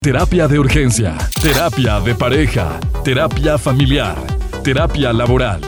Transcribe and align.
Terapia 0.00 0.46
de 0.46 0.60
urgencia, 0.60 1.18
terapia 1.42 1.98
de 1.98 2.14
pareja, 2.14 2.78
terapia 3.02 3.58
familiar, 3.58 4.16
terapia 4.62 5.12
laboral. 5.12 5.60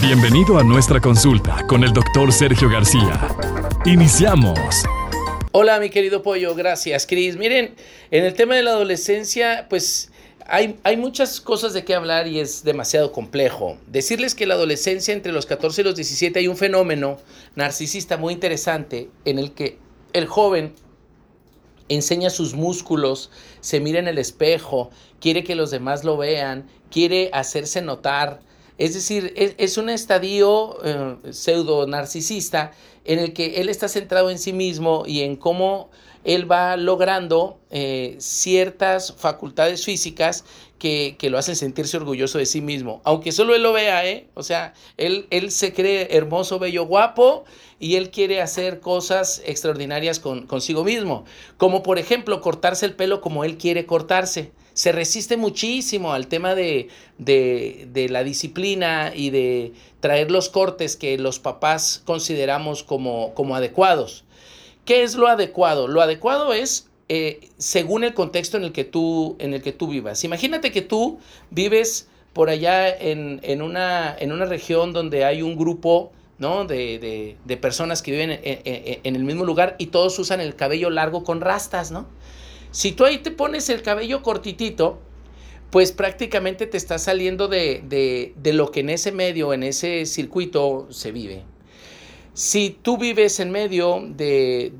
Bienvenido 0.00 0.56
a 0.58 0.62
nuestra 0.62 1.00
consulta 1.00 1.66
con 1.66 1.82
el 1.82 1.92
doctor 1.92 2.32
Sergio 2.32 2.70
García. 2.70 3.26
Iniciamos. 3.84 4.60
Hola 5.50 5.80
mi 5.80 5.90
querido 5.90 6.22
pollo, 6.22 6.54
gracias 6.54 7.04
Cris. 7.04 7.36
Miren, 7.36 7.74
en 8.12 8.24
el 8.24 8.34
tema 8.34 8.54
de 8.54 8.62
la 8.62 8.70
adolescencia, 8.70 9.66
pues 9.68 10.12
hay, 10.46 10.78
hay, 10.84 10.96
muchas 10.96 11.40
cosas 11.40 11.72
de 11.72 11.84
qué 11.84 11.96
hablar 11.96 12.28
y 12.28 12.38
es 12.38 12.62
demasiado 12.62 13.10
complejo. 13.10 13.76
Decirles 13.88 14.36
que 14.36 14.46
la 14.46 14.54
adolescencia 14.54 15.12
entre 15.12 15.32
los 15.32 15.46
14 15.46 15.80
y 15.80 15.84
los 15.84 15.96
17 15.96 16.38
hay 16.38 16.46
un 16.46 16.56
fenómeno 16.56 17.18
narcisista 17.56 18.16
muy 18.16 18.34
interesante 18.34 19.08
en 19.24 19.40
el 19.40 19.50
que 19.50 19.78
el 20.12 20.28
joven 20.28 20.74
enseña 21.90 22.30
sus 22.30 22.54
músculos, 22.54 23.30
se 23.60 23.80
mira 23.80 23.98
en 23.98 24.08
el 24.08 24.16
espejo, 24.16 24.90
quiere 25.20 25.44
que 25.44 25.54
los 25.54 25.70
demás 25.70 26.04
lo 26.04 26.16
vean, 26.16 26.66
quiere 26.90 27.28
hacerse 27.32 27.82
notar. 27.82 28.40
Es 28.78 28.94
decir, 28.94 29.34
es, 29.36 29.76
un 29.76 29.90
estadio 29.90 30.78
eh, 30.82 31.16
pseudo 31.32 31.86
narcisista 31.86 32.72
en 33.04 33.18
el 33.18 33.34
que 33.34 33.60
él 33.60 33.68
está 33.68 33.88
centrado 33.88 34.30
en 34.30 34.38
sí 34.38 34.54
mismo 34.54 35.04
y 35.06 35.20
en 35.20 35.36
cómo 35.36 35.90
él 36.24 36.50
va 36.50 36.76
logrando 36.76 37.58
eh, 37.70 38.16
ciertas 38.18 39.12
facultades 39.16 39.84
físicas 39.84 40.44
que, 40.80 41.16
lo 41.30 41.38
hacen 41.38 41.54
sentirse 41.54 41.98
orgulloso 41.98 42.38
de 42.38 42.46
sí 42.46 42.60
mismo. 42.60 43.00
Aunque 43.04 43.30
solo 43.30 43.54
él 43.54 43.62
lo 43.62 43.72
vea, 43.72 44.04
¿eh? 44.08 44.26
O 44.34 44.42
sea, 44.42 44.74
él, 44.96 45.26
él 45.30 45.52
se 45.52 45.72
cree 45.72 46.16
hermoso, 46.16 46.58
bello, 46.58 46.86
guapo 46.86 47.44
y 47.78 47.94
él 47.96 48.10
quiere 48.10 48.40
hacer 48.40 48.80
cosas 48.80 49.42
extraordinarias 49.44 50.18
con, 50.18 50.46
consigo 50.46 50.82
mismo. 50.82 51.24
Como 51.58 51.84
por 51.84 51.98
ejemplo 51.98 52.40
cortarse 52.40 52.86
el 52.86 52.96
pelo 52.96 53.20
como 53.20 53.44
él 53.44 53.58
quiere 53.58 53.86
cortarse. 53.86 54.50
Se 54.72 54.90
resiste 54.90 55.36
muchísimo 55.36 56.12
al 56.14 56.26
tema 56.26 56.54
de, 56.54 56.88
de, 57.18 57.86
de 57.92 58.08
la 58.08 58.24
disciplina 58.24 59.12
y 59.14 59.30
de 59.30 59.74
traer 60.00 60.30
los 60.30 60.48
cortes 60.48 60.96
que 60.96 61.18
los 61.18 61.38
papás 61.38 62.02
consideramos 62.04 62.82
como, 62.82 63.34
como 63.34 63.54
adecuados. 63.54 64.24
¿Qué 64.84 65.02
es 65.02 65.14
lo 65.14 65.28
adecuado? 65.28 65.86
Lo 65.86 66.00
adecuado 66.00 66.52
es 66.52 66.89
eh, 67.12 67.48
según 67.58 68.04
el 68.04 68.14
contexto 68.14 68.56
en 68.56 68.62
el, 68.62 68.70
que 68.70 68.84
tú, 68.84 69.34
en 69.40 69.52
el 69.52 69.62
que 69.62 69.72
tú 69.72 69.88
vivas. 69.88 70.22
Imagínate 70.22 70.70
que 70.70 70.80
tú 70.80 71.18
vives 71.50 72.08
por 72.32 72.50
allá 72.50 72.88
en, 72.88 73.40
una, 73.62 74.14
en 74.16 74.30
una 74.30 74.44
región 74.44 74.92
donde 74.92 75.24
hay 75.24 75.42
un 75.42 75.56
grupo 75.56 76.12
¿no? 76.38 76.66
de, 76.66 77.36
personas 77.60 78.02
que 78.02 78.12
viven 78.12 78.38
en, 78.44 79.16
el 79.16 79.24
mismo 79.24 79.44
lugar 79.44 79.74
y 79.78 79.86
todos 79.86 80.16
usan 80.20 80.40
el 80.40 80.54
cabello 80.54 80.88
largo 80.88 81.24
con 81.24 81.40
rastas, 81.40 81.90
¿no? 81.90 82.06
Si 82.70 82.92
tú 82.92 83.04
ahí 83.04 83.18
te 83.18 83.32
pones 83.32 83.68
el 83.70 83.82
cabello 83.82 84.22
cortitito, 84.22 85.00
pues 85.70 85.90
prácticamente 85.90 86.68
te 86.68 86.76
está 86.76 86.96
saliendo 87.00 87.48
de, 87.48 87.82
de 88.36 88.52
lo 88.52 88.70
que 88.70 88.80
en 88.80 88.90
ese 88.90 89.10
medio, 89.10 89.52
en 89.52 89.64
ese 89.64 90.06
circuito 90.06 90.86
se 90.90 91.10
vive. 91.10 91.42
Si 92.32 92.70
tú 92.70 92.96
vives 92.96 93.40
en 93.40 93.50
medio 93.50 94.04
de, 94.06 94.72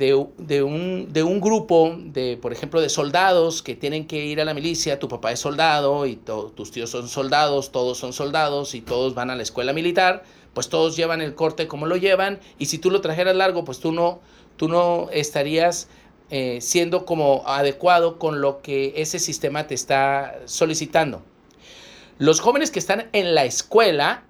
un, 0.64 1.40
grupo, 1.40 1.96
de, 1.98 2.38
por 2.40 2.52
ejemplo, 2.52 2.80
de 2.80 2.88
soldados 2.88 3.62
que 3.62 3.74
tienen 3.74 4.06
que 4.06 4.24
ir 4.24 4.40
a 4.40 4.44
la 4.44 4.54
milicia, 4.54 5.00
tu 5.00 5.08
papá 5.08 5.32
es 5.32 5.40
soldado 5.40 6.06
y 6.06 6.14
tus 6.16 6.70
tíos 6.70 6.90
son 6.90 7.08
soldados, 7.08 7.72
todos 7.72 7.98
son 7.98 8.12
soldados 8.12 8.74
y 8.76 8.80
todos 8.80 9.14
van 9.14 9.30
a 9.30 9.36
la 9.36 9.42
escuela 9.42 9.72
militar, 9.72 10.22
pues 10.54 10.68
todos 10.68 10.96
llevan 10.96 11.20
el 11.20 11.34
corte 11.34 11.66
como 11.66 11.86
lo 11.86 11.96
llevan 11.96 12.38
y 12.58 12.66
si 12.66 12.78
tú 12.78 12.90
lo 12.90 13.00
trajeras 13.00 13.34
largo, 13.34 13.64
pues 13.64 13.80
tú 13.80 13.90
no, 13.90 14.20
tú 14.56 14.68
no 14.68 15.08
estarías 15.10 15.88
eh, 16.30 16.60
siendo 16.60 17.04
como 17.04 17.42
adecuado 17.46 18.20
con 18.20 18.40
lo 18.40 18.62
que 18.62 18.94
ese 18.96 19.18
sistema 19.18 19.66
te 19.66 19.74
está 19.74 20.38
solicitando. 20.44 21.22
Los 22.18 22.38
jóvenes 22.38 22.70
que 22.70 22.78
están 22.78 23.08
en 23.12 23.34
la 23.34 23.44
escuela 23.44 24.22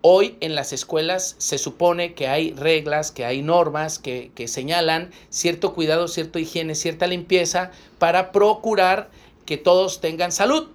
Hoy 0.00 0.36
en 0.40 0.54
las 0.54 0.72
escuelas 0.72 1.34
se 1.38 1.58
supone 1.58 2.14
que 2.14 2.28
hay 2.28 2.52
reglas, 2.52 3.10
que 3.10 3.24
hay 3.24 3.42
normas 3.42 3.98
que, 3.98 4.30
señalan 4.46 5.10
cierto 5.28 5.74
cuidado, 5.74 6.06
cierta 6.06 6.38
higiene, 6.38 6.76
cierta 6.76 7.08
limpieza 7.08 7.72
para 7.98 8.30
procurar 8.30 9.10
que 9.44 9.56
todos 9.56 10.00
tengan 10.00 10.30
salud. 10.30 10.68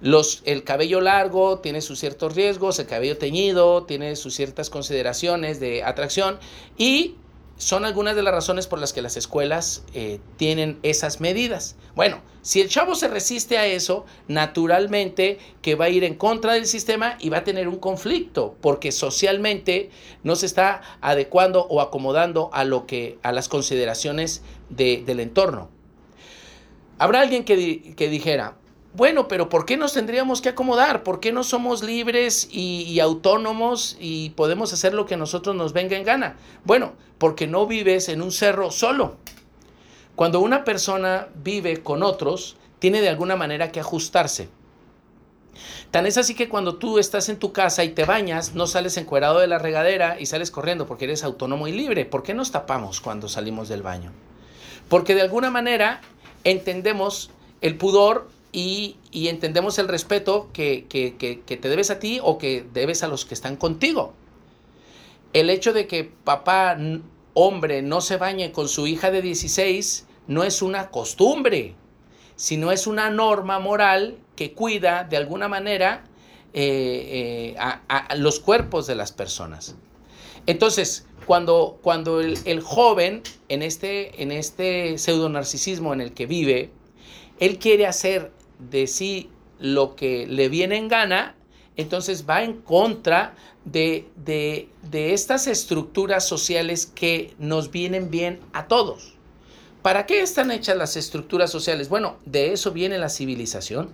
Los, 0.00 0.42
el 0.46 0.64
cabello 0.64 1.02
largo 1.02 1.58
tiene 1.58 1.82
sus 1.82 1.98
ciertos 1.98 2.34
riesgos, 2.34 2.78
el 2.78 2.86
cabello 2.86 3.18
teñido 3.18 3.84
tiene 3.84 4.16
sus 4.16 4.34
ciertas 4.34 4.70
consideraciones 4.70 5.60
de 5.60 5.82
atracción 5.82 6.38
y 6.78 7.16
son 7.56 7.84
algunas 7.84 8.14
de 8.14 8.22
las 8.22 8.34
razones 8.34 8.66
por 8.66 8.78
las 8.78 8.92
que 8.92 9.02
las 9.02 9.16
escuelas 9.16 9.84
eh, 9.94 10.20
tienen 10.36 10.78
esas 10.82 11.20
medidas. 11.20 11.76
Bueno, 11.94 12.20
si 12.42 12.60
el 12.60 12.68
chavo 12.68 12.94
se 12.94 13.08
resiste 13.08 13.58
a 13.58 13.66
eso, 13.66 14.04
naturalmente 14.28 15.38
que 15.62 15.74
va 15.74 15.86
a 15.86 15.88
ir 15.88 16.04
en 16.04 16.14
contra 16.14 16.52
del 16.52 16.66
sistema 16.66 17.16
y 17.18 17.30
va 17.30 17.38
a 17.38 17.44
tener 17.44 17.66
un 17.66 17.78
conflicto, 17.78 18.56
porque 18.60 18.92
socialmente 18.92 19.90
no 20.22 20.36
se 20.36 20.46
está 20.46 20.82
adecuando 21.00 21.66
o 21.68 21.80
acomodando 21.80 22.50
a 22.52 22.64
lo 22.64 22.86
que 22.86 23.18
a 23.22 23.32
las 23.32 23.48
consideraciones 23.48 24.42
del 24.68 25.20
entorno. 25.20 25.70
Habrá 26.98 27.20
alguien 27.20 27.44
que, 27.44 27.94
que 27.96 28.08
dijera, 28.08 28.56
bueno, 28.96 29.28
pero 29.28 29.50
¿por 29.50 29.66
qué 29.66 29.76
nos 29.76 29.92
tendríamos 29.92 30.40
que 30.40 30.48
acomodar? 30.48 31.02
¿Por 31.02 31.20
qué 31.20 31.30
no 31.30 31.44
somos 31.44 31.82
libres 31.82 32.48
y, 32.50 32.98
autónomos 32.98 33.96
y 34.00 34.30
podemos 34.30 34.72
hacer 34.72 34.94
lo 34.94 35.04
que 35.04 35.14
a 35.14 35.18
nosotros 35.18 35.54
nos 35.54 35.74
venga 35.74 35.98
en 35.98 36.04
gana? 36.04 36.36
Bueno, 36.64 36.94
porque 37.18 37.46
no 37.46 37.66
vives 37.66 38.08
en 38.08 38.22
un 38.22 38.32
cerro 38.32 38.70
solo. 38.70 39.16
Cuando 40.14 40.40
una 40.40 40.64
persona 40.64 41.28
vive 41.34 41.82
con 41.82 42.02
otros, 42.02 42.56
tiene 42.78 43.02
de 43.02 43.10
alguna 43.10 43.36
manera 43.36 43.70
que 43.70 43.80
ajustarse. 43.80 44.48
Tan 45.90 46.06
es 46.06 46.16
así 46.16 46.34
que 46.34 46.48
cuando 46.48 46.76
tú 46.76 46.98
estás 46.98 47.28
en 47.28 47.38
tu 47.38 47.52
casa 47.52 47.84
y 47.84 47.90
te 47.90 48.06
bañas, 48.06 48.54
no 48.54 48.66
sales 48.66 48.96
encuerado 48.96 49.40
de 49.40 49.46
la 49.46 49.58
regadera 49.58 50.18
y 50.18 50.24
sales 50.24 50.50
corriendo 50.50 50.86
porque 50.86 51.04
eres 51.04 51.22
autónomo 51.22 51.68
y 51.68 51.72
libre. 51.72 52.06
¿Por 52.06 52.22
qué 52.22 52.32
nos 52.32 52.50
tapamos 52.50 53.02
cuando 53.02 53.28
salimos 53.28 53.68
del 53.68 53.82
baño? 53.82 54.12
Porque 54.88 55.14
de 55.14 55.20
alguna 55.20 55.50
manera 55.50 56.00
entendemos 56.44 57.30
el 57.60 57.76
pudor 57.76 58.28
y, 58.52 58.96
entendemos 59.12 59.78
el 59.78 59.88
respeto 59.88 60.48
que, 60.52 60.86
te 60.88 61.68
debes 61.68 61.90
a 61.90 61.98
ti 61.98 62.20
o 62.22 62.38
que 62.38 62.64
debes 62.72 63.02
a 63.02 63.08
los 63.08 63.24
que 63.24 63.34
están 63.34 63.56
contigo. 63.56 64.14
El 65.32 65.50
hecho 65.50 65.72
de 65.72 65.86
que 65.86 66.04
papá, 66.04 66.78
hombre, 67.34 67.82
no 67.82 68.00
se 68.00 68.16
bañe 68.16 68.52
con 68.52 68.68
su 68.68 68.86
hija 68.86 69.10
de 69.10 69.22
16 69.22 70.06
no 70.26 70.42
es 70.42 70.62
una 70.62 70.90
costumbre, 70.90 71.74
sino 72.34 72.72
es 72.72 72.86
una 72.86 73.10
norma 73.10 73.58
moral 73.58 74.18
que 74.34 74.52
cuida 74.52 75.04
de 75.04 75.16
alguna 75.16 75.48
manera 75.48 76.04
eh, 76.52 77.54
eh, 77.54 77.56
a, 77.58 78.14
los 78.16 78.40
cuerpos 78.40 78.86
de 78.86 78.94
las 78.94 79.12
personas. 79.12 79.76
Entonces, 80.46 81.06
cuando, 81.26 81.78
cuando 81.82 82.20
el, 82.20 82.38
el, 82.44 82.60
joven 82.60 83.22
en 83.48 83.62
este, 83.62 84.22
en 84.22 84.32
este 84.32 84.96
pseudo 84.96 85.28
narcisismo 85.28 85.92
en 85.92 86.00
el 86.00 86.12
que 86.12 86.26
vive, 86.26 86.70
él 87.38 87.58
quiere 87.58 87.86
hacer 87.86 88.32
de 88.58 88.86
sí 88.86 89.30
lo 89.58 89.96
que 89.96 90.26
le 90.26 90.48
viene 90.48 90.76
en 90.76 90.88
gana, 90.88 91.34
entonces 91.76 92.24
va 92.28 92.42
en 92.42 92.54
contra 92.54 93.34
de, 93.64 94.08
de, 94.16 94.68
estas 95.12 95.46
estructuras 95.46 96.26
sociales 96.26 96.86
que 96.86 97.34
nos 97.38 97.70
vienen 97.70 98.10
bien 98.10 98.40
a 98.52 98.66
todos. 98.66 99.14
¿Para 99.82 100.06
qué 100.06 100.20
están 100.20 100.50
hechas 100.50 100.76
las 100.76 100.96
estructuras 100.96 101.50
sociales? 101.50 101.88
Bueno, 101.88 102.16
de 102.24 102.52
eso 102.52 102.72
viene 102.72 102.98
la 102.98 103.08
civilización. 103.08 103.90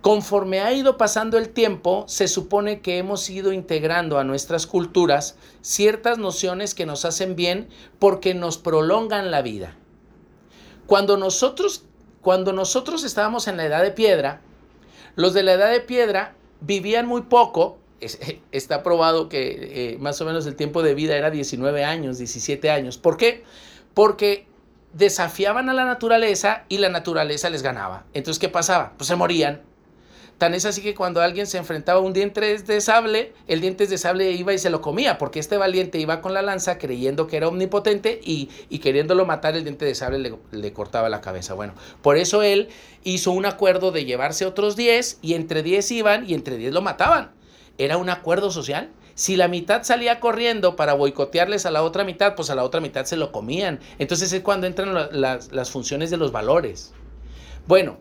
Conforme 0.00 0.60
ha 0.60 0.72
ido 0.72 0.98
pasando 0.98 1.38
el 1.38 1.50
tiempo, 1.50 2.04
se 2.08 2.26
supone 2.26 2.80
que 2.80 2.98
hemos 2.98 3.30
ido 3.30 3.52
integrando 3.52 4.18
a 4.18 4.24
nuestras 4.24 4.66
culturas 4.66 5.36
ciertas 5.60 6.18
nociones 6.18 6.74
que 6.74 6.86
nos 6.86 7.04
hacen 7.04 7.36
bien 7.36 7.68
porque 8.00 8.34
nos 8.34 8.58
prolongan 8.58 9.30
la 9.30 9.42
vida. 9.42 9.76
Cuando 10.86 11.16
nosotros 11.16 11.84
cuando 12.22 12.52
nosotros 12.52 13.04
estábamos 13.04 13.48
en 13.48 13.56
la 13.56 13.66
edad 13.66 13.82
de 13.82 13.90
piedra, 13.90 14.40
los 15.16 15.34
de 15.34 15.42
la 15.42 15.52
edad 15.52 15.70
de 15.70 15.80
piedra 15.80 16.34
vivían 16.60 17.06
muy 17.06 17.22
poco. 17.22 17.78
está 18.50 18.82
probado 18.82 19.28
que 19.28 19.92
eh, 19.92 19.98
más 19.98 20.20
o 20.20 20.24
menos 20.24 20.46
el 20.46 20.56
tiempo 20.56 20.82
de 20.82 20.94
vida 20.94 21.16
era 21.16 21.30
19 21.30 21.84
años, 21.84 22.18
17 22.18 22.70
años. 22.70 22.96
¿Por 22.98 23.16
qué? 23.16 23.44
Porque 23.94 24.46
desafiaban 24.92 25.68
a 25.68 25.74
la 25.74 25.84
naturaleza 25.84 26.64
y 26.68 26.78
la 26.78 26.88
naturaleza 26.88 27.50
les 27.50 27.62
ganaba. 27.62 28.04
Entonces, 28.14 28.40
¿qué 28.40 28.48
pasaba? 28.48 28.92
Pues 28.96 29.08
se 29.08 29.16
morían 29.16 29.62
Tan 30.38 30.54
es 30.54 30.64
así 30.64 30.82
que 30.82 30.94
cuando 30.94 31.20
alguien 31.20 31.46
se 31.46 31.58
enfrentaba 31.58 32.00
a 32.00 32.02
un 32.02 32.12
diente 32.12 32.40
de 32.58 32.80
sable, 32.80 33.32
el 33.46 33.60
diente 33.60 33.86
de 33.86 33.96
sable 33.96 34.32
iba 34.32 34.52
y 34.52 34.58
se 34.58 34.70
lo 34.70 34.80
comía, 34.80 35.16
porque 35.16 35.38
este 35.38 35.56
valiente 35.56 35.98
iba 35.98 36.20
con 36.20 36.34
la 36.34 36.42
lanza 36.42 36.78
creyendo 36.78 37.28
que 37.28 37.36
era 37.36 37.46
omnipotente 37.46 38.20
y, 38.24 38.48
queriéndolo 38.80 39.24
matar, 39.24 39.56
el 39.56 39.62
diente 39.62 39.84
de 39.84 39.94
sable 39.94 40.18
le, 40.18 40.34
le, 40.50 40.72
cortaba 40.72 41.08
la 41.08 41.20
cabeza. 41.20 41.54
Bueno, 41.54 41.74
por 42.02 42.16
eso 42.16 42.42
él 42.42 42.68
hizo 43.04 43.30
un 43.30 43.46
acuerdo 43.46 43.92
de 43.92 44.04
llevarse 44.04 44.44
otros 44.44 44.74
10 44.74 45.20
y 45.22 45.34
entre 45.34 45.62
10 45.62 45.90
iban 45.92 46.28
y 46.28 46.34
entre 46.34 46.56
10 46.56 46.72
lo 46.72 46.82
mataban. 46.82 47.30
Era 47.78 47.96
un 47.96 48.10
acuerdo 48.10 48.50
social. 48.50 48.90
Si 49.14 49.36
la 49.36 49.46
mitad 49.46 49.82
salía 49.84 50.20
corriendo 50.20 50.74
para 50.74 50.94
boicotearles 50.94 51.66
a 51.66 51.70
la 51.70 51.82
otra 51.82 52.02
mitad, 52.02 52.34
pues 52.34 52.50
a 52.50 52.54
la 52.54 52.64
otra 52.64 52.80
mitad 52.80 53.04
se 53.04 53.16
lo 53.16 53.30
comían. 53.30 53.78
Entonces 53.98 54.32
es 54.32 54.42
cuando 54.42 54.66
entran 54.66 54.94
las 55.12 55.70
funciones 55.70 56.10
de 56.10 56.16
los 56.16 56.32
valores. 56.32 56.92
Bueno, 57.66 57.98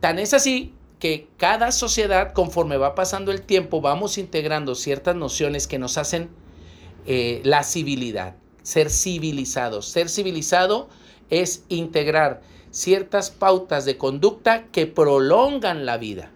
tan 0.00 0.18
es 0.18 0.34
así 0.34 0.74
que 0.98 1.28
cada 1.36 1.72
sociedad, 1.72 2.32
conforme 2.32 2.76
va 2.76 2.94
pasando 2.94 3.30
el 3.30 3.42
tiempo, 3.42 3.80
vamos 3.80 4.18
integrando 4.18 4.74
ciertas 4.74 5.14
nociones 5.14 5.66
que 5.66 5.78
nos 5.78 5.96
hacen 5.98 6.28
eh, 7.06 7.40
la 7.44 7.62
civilidad, 7.62 8.34
ser 8.62 8.90
civilizados. 8.90 9.88
Ser 9.88 10.08
civilizado 10.08 10.88
es 11.30 11.64
integrar 11.68 12.42
ciertas 12.70 13.30
pautas 13.30 13.84
de 13.84 13.96
conducta 13.96 14.66
que 14.66 14.86
prolongan 14.86 15.86
la 15.86 15.96
vida. 15.98 16.30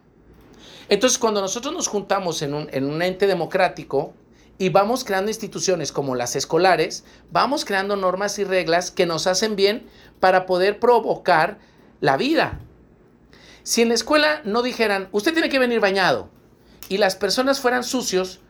Entonces, 0.89 1.19
cuando 1.19 1.41
nosotros 1.41 1.75
nos 1.75 1.89
juntamos 1.89 2.43
en 2.43 2.55
un, 2.55 2.69
en 2.73 2.85
un 2.85 3.03
ente 3.03 3.27
democrático 3.27 4.15
y 4.59 4.69
vamos 4.69 5.05
creando 5.05 5.31
instituciones 5.31 5.91
como 5.91 6.15
las 6.15 6.37
escolares, 6.37 7.05
vamos 7.31 7.65
creando 7.65 7.97
normas 7.97 8.39
y 8.39 8.45
reglas 8.45 8.91
que 8.91 9.07
nos 9.07 9.27
hacen 9.27 9.57
bien 9.57 9.87
para 10.21 10.47
poder 10.47 10.79
provocar 10.79 11.59
la 12.01 12.17
vida. 12.17 12.61
Si 13.63 13.83
en 13.83 13.89
la 13.89 13.95
escuela 13.95 14.43
no 14.45 14.63
dijeran, 14.63 15.09
usted 15.13 15.33
tiene 15.33 15.49
que 15.49 15.59
venir 15.59 15.81
bañado, 15.81 16.29
y 16.89 16.99
las 16.99 17.17
personas 17.17 17.61
fueran 17.61 17.85
sucios, 17.85 18.41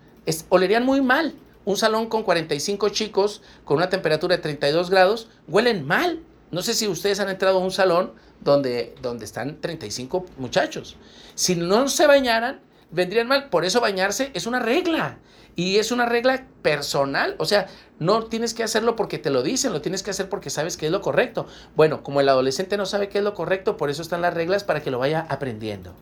olerían 0.48 0.84
muy 0.84 1.00
mal. 1.00 1.34
Un 1.64 1.76
salón 1.76 2.08
con 2.08 2.24
45 2.24 2.88
chicos, 2.88 3.42
con 3.64 3.76
una 3.76 3.88
temperatura 3.88 4.36
de 4.36 4.42
32 4.42 4.90
grados, 4.90 5.28
huelen 5.46 5.86
mal. 5.86 6.20
No 6.50 6.62
sé 6.62 6.74
si 6.74 6.88
ustedes 6.88 7.20
han 7.20 7.28
entrado 7.28 7.58
a 7.58 7.60
un 7.60 7.70
salón 7.70 8.12
donde, 8.40 8.96
donde 9.00 9.26
están 9.26 9.60
35 9.60 10.26
muchachos. 10.38 10.96
Si 11.34 11.54
no 11.54 11.88
se 11.88 12.06
bañaran, 12.06 12.60
vendrían 12.92 13.26
mal. 13.26 13.48
Por 13.48 13.64
eso 13.64 13.80
bañarse 13.80 14.30
es 14.34 14.46
una 14.46 14.60
regla. 14.60 15.18
Y 15.54 15.76
es 15.76 15.90
una 15.90 16.06
regla 16.06 16.46
personal. 16.62 17.34
O 17.38 17.44
sea, 17.44 17.66
no 17.98 18.24
tienes 18.24 18.54
que 18.54 18.62
hacerlo 18.62 18.96
porque 18.96 19.18
te 19.18 19.30
lo 19.30 19.42
dicen, 19.42 19.72
lo 19.72 19.82
tienes 19.82 20.02
que 20.02 20.10
hacer 20.10 20.28
porque 20.28 20.48
sabes 20.48 20.76
que 20.76 20.86
es 20.86 20.92
lo 20.92 21.02
correcto. 21.02 21.46
Bueno, 21.74 22.02
como 22.02 22.20
el 22.20 22.28
adolescente 22.28 22.76
no 22.76 22.86
sabe 22.86 23.08
qué 23.08 23.18
es 23.18 23.24
lo 23.24 23.34
correcto, 23.34 23.76
por 23.76 23.90
eso 23.90 24.00
están 24.00 24.22
las 24.22 24.32
reglas 24.32 24.64
para 24.64 24.82
que 24.82 24.90
lo 24.90 24.98
vaya 24.98 25.26
aprendiendo. 25.28 25.94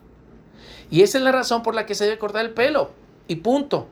Y 0.89 1.01
esa 1.01 1.17
es 1.17 1.23
la 1.23 1.31
razón 1.31 1.63
por 1.63 1.75
la 1.75 1.85
que 1.85 1.95
se 1.95 2.05
debe 2.05 2.17
cortar 2.17 2.45
el 2.45 2.51
pelo. 2.51 2.91
Y 3.27 3.37
punto. 3.37 3.87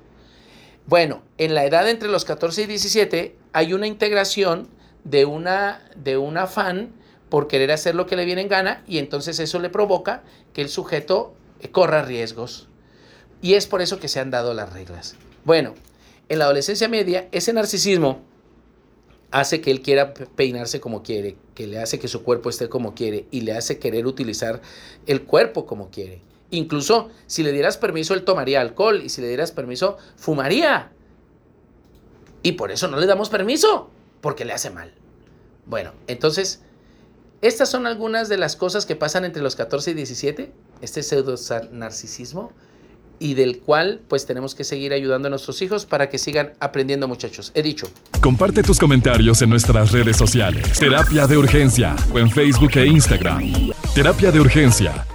Bueno, 0.85 1.21
en 1.37 1.55
la 1.55 1.65
edad 1.65 1.89
entre 1.89 2.09
los 2.09 2.25
14 2.25 2.63
y 2.63 2.65
17 2.65 3.37
hay 3.53 3.73
una 3.73 3.87
integración 3.87 4.69
de 5.03 5.25
una 5.25 5.81
de 5.95 6.17
un 6.17 6.37
afán 6.37 6.93
por 7.29 7.47
querer 7.47 7.71
hacer 7.71 7.95
lo 7.95 8.05
que 8.05 8.15
le 8.15 8.25
viene 8.25 8.41
en 8.41 8.47
gana 8.47 8.83
y 8.87 8.97
entonces 8.97 9.39
eso 9.39 9.59
le 9.59 9.69
provoca 9.69 10.23
que 10.53 10.61
el 10.61 10.69
sujeto 10.69 11.35
corra 11.71 12.01
riesgos. 12.01 12.68
Y 13.41 13.53
es 13.53 13.67
por 13.67 13.81
eso 13.81 13.99
que 13.99 14.07
se 14.07 14.19
han 14.19 14.31
dado 14.31 14.53
las 14.53 14.73
reglas. 14.73 15.15
Bueno, 15.45 15.73
en 16.27 16.39
la 16.39 16.45
adolescencia 16.45 16.87
media, 16.87 17.27
ese 17.31 17.53
narcisismo 17.53 18.21
hace 19.31 19.61
que 19.61 19.71
él 19.71 19.81
quiera 19.81 20.13
peinarse 20.13 20.79
como 20.79 21.03
quiere, 21.03 21.37
que 21.55 21.67
le 21.67 21.79
hace 21.79 21.99
que 21.99 22.07
su 22.07 22.23
cuerpo 22.23 22.49
esté 22.49 22.69
como 22.69 22.95
quiere 22.95 23.27
y 23.31 23.41
le 23.41 23.53
hace 23.53 23.79
querer 23.79 24.07
utilizar 24.07 24.61
el 25.05 25.23
cuerpo 25.23 25.65
como 25.65 25.89
quiere. 25.89 26.21
Incluso 26.51 27.09
si 27.27 27.43
le 27.43 27.51
dieras 27.51 27.77
permiso, 27.77 28.13
él 28.13 28.23
tomaría 28.23 28.59
alcohol 28.59 29.01
y 29.03 29.09
si 29.09 29.21
le 29.21 29.27
dieras 29.27 29.51
permiso, 29.51 29.97
fumaría. 30.15 30.91
Y 32.41 32.53
por 32.53 32.71
eso 32.71 32.87
no 32.87 32.97
le 32.97 33.05
damos 33.05 33.29
permiso, 33.29 33.89
porque 34.21 34.45
le 34.45 34.53
hace 34.53 34.71
mal. 34.71 34.93
Bueno, 35.65 35.93
entonces, 36.07 36.61
estas 37.41 37.69
son 37.69 37.85
algunas 37.85 38.29
de 38.29 38.37
las 38.37 38.55
cosas 38.55 38.85
que 38.85 38.95
pasan 38.95 39.25
entre 39.25 39.43
los 39.43 39.55
14 39.55 39.91
y 39.91 39.93
17, 39.93 40.51
este 40.81 41.03
pseudo 41.03 41.35
narcisismo 41.71 42.51
y 43.19 43.33
del 43.33 43.59
cual 43.59 44.01
pues 44.07 44.25
tenemos 44.25 44.55
que 44.55 44.63
seguir 44.63 44.93
ayudando 44.93 45.27
a 45.27 45.29
nuestros 45.29 45.61
hijos 45.61 45.85
para 45.85 46.09
que 46.09 46.17
sigan 46.17 46.53
aprendiendo 46.59 47.07
muchachos. 47.07 47.51
He 47.53 47.61
dicho. 47.61 47.87
Comparte 48.21 48.63
tus 48.63 48.79
comentarios 48.79 49.41
en 49.41 49.49
nuestras 49.49 49.91
redes 49.91 50.17
sociales. 50.17 50.79
Terapia 50.79 51.27
de 51.27 51.37
Urgencia 51.37 51.95
o 52.13 52.19
en 52.19 52.29
Facebook 52.31 52.71
e 52.75 52.87
Instagram. 52.87 53.71
Terapia 53.93 54.31
de 54.31 54.39
Urgencia 54.39 55.05